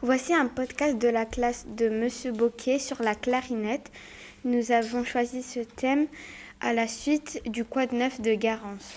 [0.00, 3.92] Voici un podcast de la classe de Monsieur Boquet sur la clarinette.
[4.46, 6.06] Nous avons choisi ce thème
[6.62, 8.94] à la suite du Quad neuf de Garance.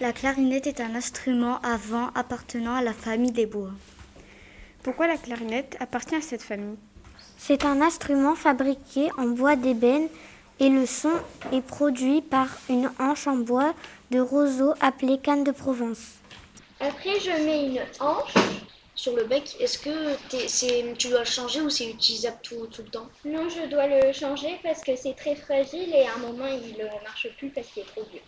[0.00, 3.72] La clarinette est un instrument à vent appartenant à la famille des bois.
[4.82, 6.78] Pourquoi la clarinette appartient à cette famille?
[7.36, 10.08] C'est un instrument fabriqué en bois d'ébène
[10.58, 11.12] et le son
[11.52, 13.74] est produit par une hanche en bois
[14.10, 16.14] de roseau appelée canne de Provence.
[16.80, 18.32] Après, je mets une hanche.
[18.94, 22.88] Sur le bec, est-ce que tu dois le changer ou c'est utilisable tout, tout le
[22.88, 23.08] temps?
[23.26, 26.72] Non, je dois le changer parce que c'est très fragile et à un moment, il
[26.78, 28.20] ne marche plus parce qu'il est trop vieux.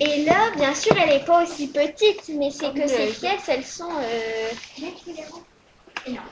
[0.00, 3.64] Et là, bien sûr, elle n'est pas aussi petite, mais c'est que ces pièces, elles
[3.64, 3.90] sont...
[3.90, 4.50] euh,
[6.06, 6.26] énormes.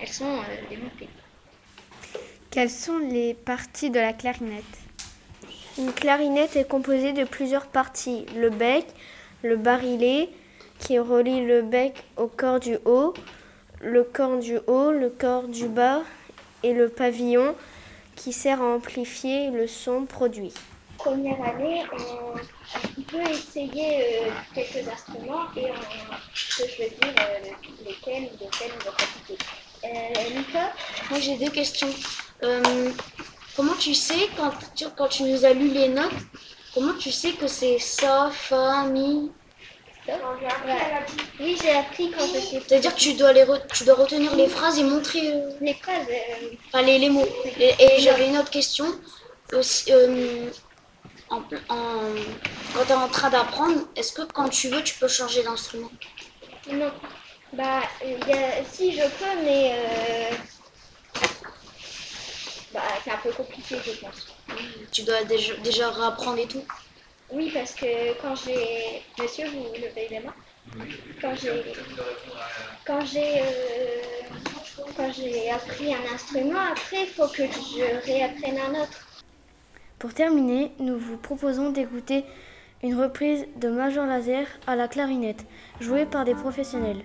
[0.00, 1.08] Elles sont euh, démontées.
[2.50, 4.64] Quelles sont les parties de la clarinette?
[5.78, 8.24] Une clarinette est composée de plusieurs parties.
[8.34, 8.86] Le bec,
[9.42, 10.30] le barillet
[10.78, 13.12] qui relie le bec au corps du haut,
[13.82, 16.02] le corps du haut, le corps du bas
[16.62, 17.54] et le pavillon
[18.14, 20.54] qui sert à amplifier le son produit.
[21.06, 27.50] Première année, on, peut essayer euh, quelques instruments et on peut choisir euh,
[27.86, 29.38] lesquels ou lesquels on va pratiquer.
[29.84, 30.72] Euh, Nicolas
[31.08, 31.94] Moi j'ai deux questions.
[32.42, 32.90] Euh,
[33.54, 36.10] comment tu sais, quand tu, quand tu nous as lu les notes,
[36.74, 39.30] comment tu sais que c'est ça, fa, mi?
[41.38, 44.48] Oui, j'ai appris quand j'étais C'est-à-dire que tu dois, les re- tu dois retenir les
[44.48, 46.08] phrases et montrer euh, les phrases.
[46.10, 47.28] euh, enfin, les, les mots.
[47.60, 48.86] Et, et j'avais une autre question.
[49.52, 50.50] Aussi, euh,
[51.30, 51.38] en,
[51.68, 52.14] en,
[52.74, 55.90] quand tu es en train d'apprendre, est-ce que quand tu veux, tu peux changer d'instrument?
[56.70, 56.92] Non.
[57.52, 60.36] Bah, il y a, si je peux, mais euh,
[62.74, 64.26] bah, c'est un peu compliqué, je pense.
[64.92, 66.64] Tu dois déjà, déjà réapprendre et tout?
[67.30, 69.02] Oui, parce que quand j'ai.
[69.18, 70.34] Monsieur, vous levez les mains
[71.20, 71.64] Quand j'ai.
[72.86, 73.40] Quand j'ai.
[73.40, 74.02] euh,
[74.96, 78.98] Quand j'ai appris un instrument, après, il faut que je réapprenne un autre.
[79.98, 82.24] Pour terminer, nous vous proposons d'écouter
[82.82, 85.46] une reprise de Major Laser à la clarinette,
[85.80, 87.02] jouée par des professionnels.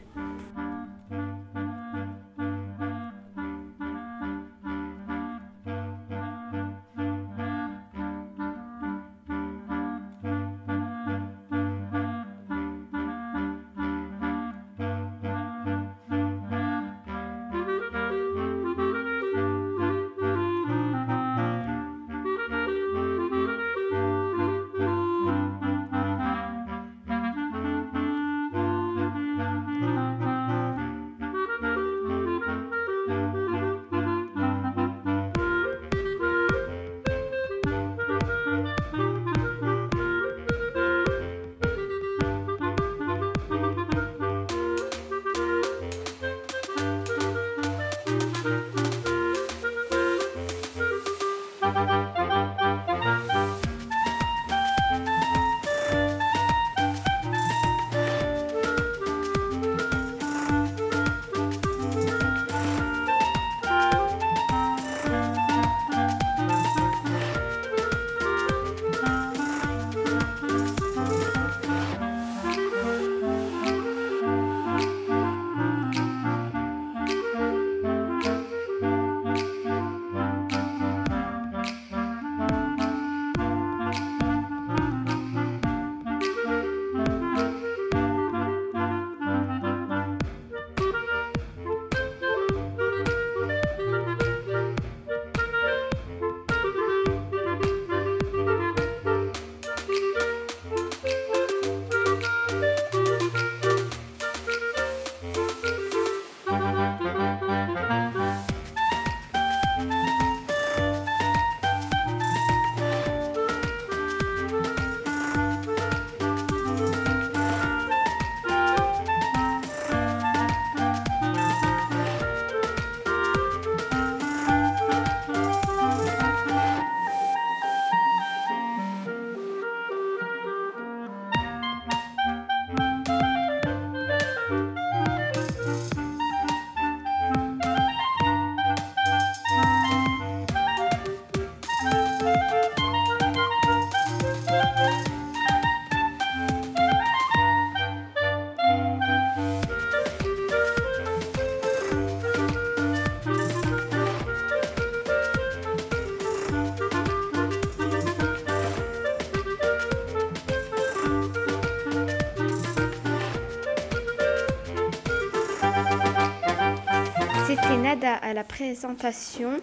[167.52, 169.60] C'était Nada à la présentation.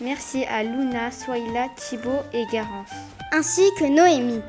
[0.00, 2.88] Merci à Luna, Swaila, Thibaut et Garance.
[3.30, 4.40] Ainsi que Noémie.